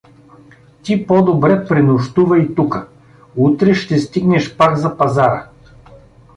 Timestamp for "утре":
3.35-3.73